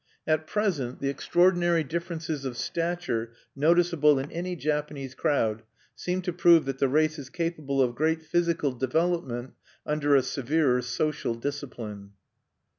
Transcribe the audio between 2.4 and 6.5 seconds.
of stature noticeable in any Japanese crowd seem to